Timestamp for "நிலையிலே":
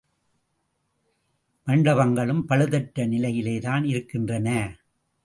3.07-3.59